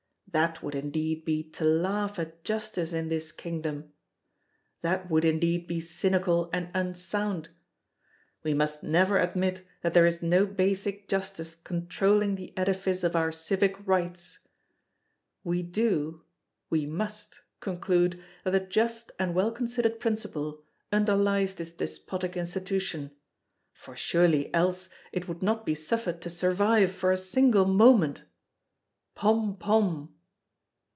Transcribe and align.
That 0.33 0.63
would 0.63 0.75
indeed 0.75 1.25
be 1.25 1.43
to 1.49 1.65
laugh 1.65 2.17
at 2.17 2.45
Justice 2.45 2.93
in 2.93 3.09
this 3.09 3.33
Kingdom! 3.33 3.91
That 4.81 5.09
would 5.11 5.25
indeed 5.25 5.67
be 5.67 5.81
cynical 5.81 6.49
and 6.53 6.69
unsound! 6.73 7.49
We 8.41 8.53
must 8.53 8.81
never 8.81 9.17
admit 9.17 9.67
that 9.81 9.93
there 9.93 10.05
is 10.05 10.21
no 10.23 10.45
basic 10.45 11.09
Justice 11.09 11.53
controlling 11.53 12.35
the 12.35 12.53
edifice 12.57 13.03
of 13.03 13.13
our 13.13 13.33
Civic 13.33 13.85
Rights. 13.85 14.39
We 15.43 15.63
do, 15.63 16.23
we 16.69 16.85
must, 16.85 17.41
conclude 17.59 18.23
that 18.45 18.55
a 18.55 18.61
just 18.65 19.11
and 19.19 19.35
well 19.35 19.51
considered 19.51 19.99
principle 19.99 20.63
underlies 20.93 21.55
this 21.55 21.73
despotic 21.73 22.37
Institution; 22.37 23.11
for 23.73 23.97
surely, 23.97 24.53
else, 24.53 24.87
it 25.11 25.27
would 25.27 25.43
not 25.43 25.65
be 25.65 25.75
suffered 25.75 26.21
to 26.21 26.29
survive 26.29 26.89
for 26.93 27.11
a 27.11 27.17
single 27.17 27.65
moment! 27.65 28.23
Pom! 29.13 29.57
Pom! 29.57 30.15